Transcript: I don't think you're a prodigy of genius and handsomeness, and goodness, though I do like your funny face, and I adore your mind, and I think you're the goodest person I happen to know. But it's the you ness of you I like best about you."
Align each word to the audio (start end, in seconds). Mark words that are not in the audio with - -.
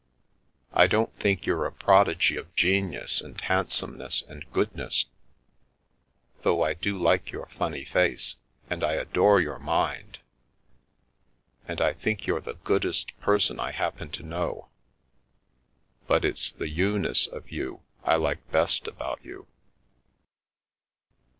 I 0.73 0.87
don't 0.87 1.13
think 1.19 1.45
you're 1.45 1.67
a 1.67 1.71
prodigy 1.71 2.35
of 2.35 2.55
genius 2.55 3.21
and 3.21 3.39
handsomeness, 3.39 4.23
and 4.27 4.51
goodness, 4.51 5.05
though 6.41 6.63
I 6.63 6.73
do 6.73 6.97
like 6.97 7.31
your 7.31 7.45
funny 7.45 7.85
face, 7.85 8.35
and 8.67 8.83
I 8.83 8.93
adore 8.93 9.39
your 9.41 9.59
mind, 9.59 10.17
and 11.67 11.79
I 11.79 11.93
think 11.93 12.25
you're 12.25 12.41
the 12.41 12.55
goodest 12.63 13.15
person 13.19 13.59
I 13.59 13.69
happen 13.73 14.09
to 14.13 14.23
know. 14.23 14.69
But 16.07 16.25
it's 16.25 16.51
the 16.51 16.67
you 16.67 16.97
ness 16.97 17.27
of 17.27 17.51
you 17.51 17.81
I 18.03 18.15
like 18.15 18.51
best 18.51 18.87
about 18.87 19.23
you." 19.23 19.45